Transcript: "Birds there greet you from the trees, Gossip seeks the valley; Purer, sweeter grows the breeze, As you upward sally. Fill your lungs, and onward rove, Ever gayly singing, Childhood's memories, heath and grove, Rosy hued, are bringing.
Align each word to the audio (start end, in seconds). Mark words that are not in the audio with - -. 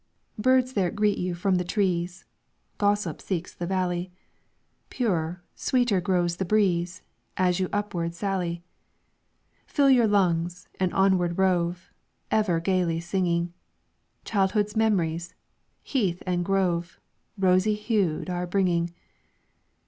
"Birds 0.39 0.73
there 0.73 0.89
greet 0.89 1.19
you 1.19 1.35
from 1.35 1.57
the 1.57 1.63
trees, 1.63 2.25
Gossip 2.79 3.21
seeks 3.21 3.53
the 3.53 3.67
valley; 3.67 4.11
Purer, 4.89 5.43
sweeter 5.53 6.01
grows 6.01 6.37
the 6.37 6.43
breeze, 6.43 7.03
As 7.37 7.59
you 7.59 7.69
upward 7.71 8.15
sally. 8.15 8.63
Fill 9.67 9.91
your 9.91 10.07
lungs, 10.07 10.67
and 10.79 10.91
onward 10.95 11.37
rove, 11.37 11.91
Ever 12.31 12.59
gayly 12.59 12.99
singing, 12.99 13.53
Childhood's 14.25 14.75
memories, 14.75 15.35
heath 15.83 16.23
and 16.25 16.43
grove, 16.43 16.99
Rosy 17.37 17.75
hued, 17.75 18.27
are 18.27 18.47
bringing. 18.47 18.91